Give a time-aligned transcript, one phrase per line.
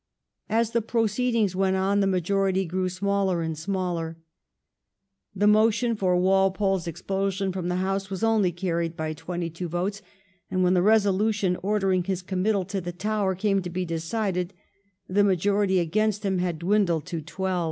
[0.49, 4.17] As the proceedings went on the majority grew smaller and smaller.
[5.35, 10.01] The motion for Walpole's expulsion from the House was only carried by 22 votes,
[10.49, 14.55] and when the resolution ordering his committal to the Tower came to be decided,
[15.07, 17.59] the majority against him had dwindled to 12.